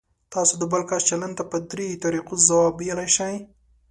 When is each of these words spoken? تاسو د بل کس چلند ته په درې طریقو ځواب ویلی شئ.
تاسو 0.33 0.53
د 0.57 0.63
بل 0.71 0.81
کس 0.89 1.01
چلند 1.09 1.33
ته 1.39 1.43
په 1.51 1.57
درې 1.71 1.87
طریقو 2.03 2.33
ځواب 2.47 2.73
ویلی 2.77 3.09
شئ. 3.15 3.35